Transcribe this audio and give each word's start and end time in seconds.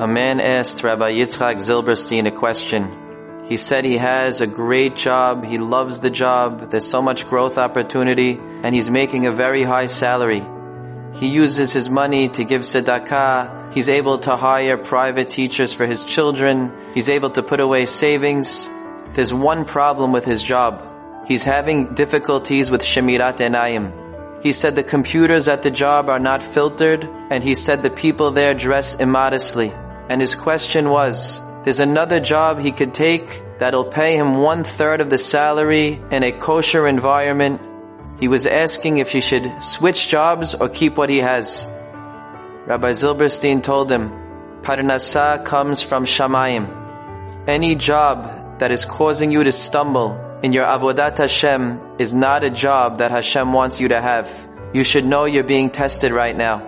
A 0.00 0.08
man 0.08 0.40
asked 0.40 0.82
Rabbi 0.82 1.12
Yitzchak 1.12 1.56
Zilberstein 1.56 2.26
a 2.26 2.30
question. 2.30 3.44
He 3.44 3.58
said 3.58 3.84
he 3.84 3.98
has 3.98 4.40
a 4.40 4.46
great 4.46 4.96
job, 4.96 5.44
he 5.44 5.58
loves 5.58 6.00
the 6.00 6.08
job, 6.08 6.70
there's 6.70 6.88
so 6.88 7.02
much 7.02 7.28
growth 7.28 7.58
opportunity, 7.58 8.40
and 8.62 8.74
he's 8.74 8.88
making 8.88 9.26
a 9.26 9.30
very 9.30 9.62
high 9.62 9.88
salary. 9.88 10.42
He 11.16 11.26
uses 11.26 11.74
his 11.74 11.90
money 11.90 12.30
to 12.30 12.44
give 12.44 12.62
tzedakah, 12.62 13.74
he's 13.74 13.90
able 13.90 14.16
to 14.20 14.36
hire 14.36 14.78
private 14.78 15.28
teachers 15.28 15.74
for 15.74 15.84
his 15.84 16.02
children, 16.02 16.72
he's 16.94 17.10
able 17.10 17.28
to 17.36 17.42
put 17.42 17.60
away 17.60 17.84
savings. 17.84 18.70
There's 19.16 19.34
one 19.34 19.66
problem 19.66 20.12
with 20.12 20.24
his 20.24 20.42
job. 20.42 20.82
He's 21.28 21.44
having 21.44 21.92
difficulties 21.92 22.70
with 22.70 22.80
Shemirat 22.80 23.36
Enayim. 23.36 24.42
He 24.42 24.54
said 24.54 24.76
the 24.76 24.82
computers 24.82 25.46
at 25.46 25.60
the 25.60 25.70
job 25.70 26.08
are 26.08 26.18
not 26.18 26.42
filtered, 26.42 27.06
and 27.28 27.44
he 27.44 27.54
said 27.54 27.82
the 27.82 27.90
people 27.90 28.30
there 28.30 28.54
dress 28.54 28.94
immodestly. 28.94 29.74
And 30.10 30.20
his 30.20 30.34
question 30.34 30.90
was, 30.90 31.40
there's 31.62 31.78
another 31.78 32.18
job 32.18 32.58
he 32.58 32.72
could 32.72 32.92
take 32.92 33.42
that'll 33.58 33.84
pay 33.84 34.16
him 34.16 34.38
one 34.38 34.64
third 34.64 35.00
of 35.00 35.08
the 35.08 35.18
salary 35.18 36.02
in 36.10 36.24
a 36.24 36.32
kosher 36.32 36.88
environment. 36.88 37.60
He 38.18 38.26
was 38.26 38.44
asking 38.44 38.98
if 38.98 39.12
he 39.12 39.20
should 39.20 39.46
switch 39.62 40.08
jobs 40.08 40.56
or 40.56 40.68
keep 40.68 40.98
what 40.98 41.10
he 41.10 41.18
has. 41.18 41.64
Rabbi 42.66 42.90
Zilberstein 42.90 43.62
told 43.62 43.88
him, 43.88 44.10
Parnasah 44.62 45.44
comes 45.44 45.80
from 45.80 46.04
Shamayim. 46.06 46.66
Any 47.46 47.76
job 47.76 48.58
that 48.58 48.72
is 48.72 48.84
causing 48.84 49.30
you 49.30 49.44
to 49.44 49.52
stumble 49.52 50.18
in 50.42 50.50
your 50.52 50.64
avodat 50.64 51.18
Hashem 51.18 51.80
is 52.00 52.14
not 52.14 52.42
a 52.42 52.50
job 52.50 52.98
that 52.98 53.12
Hashem 53.12 53.52
wants 53.52 53.78
you 53.78 53.86
to 53.88 54.00
have. 54.00 54.28
You 54.72 54.82
should 54.82 55.04
know 55.04 55.24
you're 55.24 55.44
being 55.44 55.70
tested 55.70 56.10
right 56.10 56.36
now. 56.36 56.58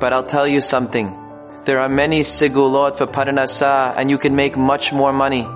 But 0.00 0.12
I'll 0.12 0.26
tell 0.26 0.46
you 0.46 0.60
something. 0.60 1.27
There 1.68 1.80
are 1.80 1.88
many 1.90 2.20
sigulot 2.20 2.96
for 2.96 3.06
parnasah 3.06 3.92
and 3.94 4.08
you 4.08 4.16
can 4.16 4.34
make 4.34 4.56
much 4.56 4.90
more 4.90 5.12
money. 5.12 5.46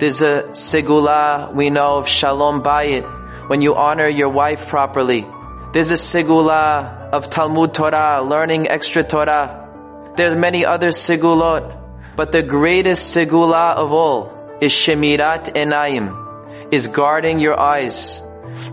There's 0.00 0.20
a 0.20 0.42
sigula 0.52 1.54
we 1.54 1.70
know 1.70 1.96
of 1.96 2.06
shalom 2.06 2.62
bayit 2.62 3.06
when 3.48 3.62
you 3.62 3.74
honor 3.74 4.06
your 4.06 4.28
wife 4.28 4.68
properly. 4.68 5.24
There's 5.72 5.90
a 5.90 5.94
sigula 5.94 7.08
of 7.12 7.30
Talmud 7.30 7.72
Torah, 7.72 8.20
learning 8.20 8.68
extra 8.68 9.02
Torah. 9.02 10.12
There's 10.14 10.34
many 10.34 10.66
other 10.66 10.88
sigulot, 10.88 11.64
but 12.16 12.32
the 12.32 12.42
greatest 12.42 13.16
sigula 13.16 13.74
of 13.74 13.92
all 13.92 14.58
is 14.60 14.72
shemirat 14.72 15.54
enayim, 15.54 16.12
is 16.70 16.88
guarding 16.88 17.40
your 17.40 17.58
eyes. 17.58 18.20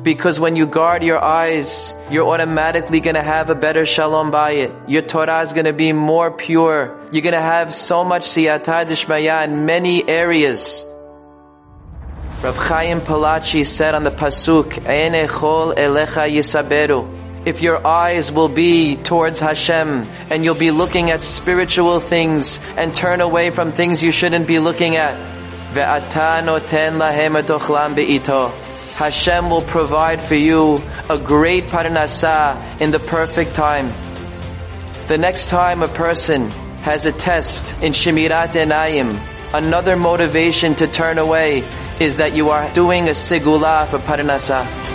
Because 0.04 0.40
when 0.40 0.56
you 0.56 0.66
guard 0.66 1.04
your 1.04 1.24
eyes, 1.24 1.94
you're 2.10 2.28
automatically 2.28 3.00
gonna 3.00 3.24
have 3.24 3.50
a 3.50 3.56
better 3.56 3.86
shalom 3.86 4.32
bayit. 4.32 4.74
Your 4.88 5.02
Torah 5.02 5.42
is 5.42 5.54
gonna 5.54 5.74
be 5.74 5.94
more 5.94 6.32
pure. 6.32 6.98
You're 7.12 7.22
gonna 7.22 7.42
have 7.42 7.74
so 7.74 8.04
much 8.04 8.24
siyata 8.24 8.86
dishmaya 8.86 9.46
in 9.46 9.66
many 9.66 10.08
areas. 10.08 10.86
Rav 12.42 12.56
Chaim 12.56 13.02
Palachi 13.02 13.66
said 13.66 13.96
on 13.96 14.06
the 14.06 14.12
pasuk, 14.12 14.72
chol 14.72 15.76
elecha 15.76 16.30
yisaberu. 16.30 17.20
If 17.46 17.62
your 17.62 17.86
eyes 17.86 18.32
will 18.32 18.50
be 18.50 18.96
towards 18.96 19.40
Hashem 19.40 20.08
and 20.30 20.44
you'll 20.44 20.56
be 20.56 20.72
looking 20.72 21.10
at 21.10 21.24
spiritual 21.24 22.00
things 22.00 22.60
and 22.78 22.94
turn 22.94 23.22
away 23.22 23.50
from 23.50 23.72
things 23.72 24.04
you 24.04 24.12
shouldn't 24.12 24.46
be 24.48 24.60
looking 24.60 24.96
at. 24.96 25.16
Hashem 29.00 29.50
will 29.50 29.62
provide 29.62 30.20
for 30.20 30.36
you 30.36 30.84
a 31.10 31.18
great 31.18 31.68
parnasah 31.68 32.82
in 32.82 32.92
the 32.92 33.00
perfect 33.00 33.56
time. 33.56 33.94
The 35.08 35.18
next 35.18 35.48
time 35.48 35.82
a 35.82 35.88
person 35.88 36.52
has 36.82 37.06
a 37.06 37.14
test 37.14 37.82
in 37.82 37.94
Shemirat 37.94 38.52
Enayim, 38.52 39.18
another 39.54 39.96
motivation 39.96 40.76
to 40.76 40.88
turn 40.88 41.18
away 41.18 41.64
is 42.02 42.18
that 42.18 42.36
you 42.36 42.50
are 42.50 42.70
doing 42.74 43.08
a 43.08 43.12
sigula 43.12 43.88
for 43.88 44.00
parnasah. 44.00 44.89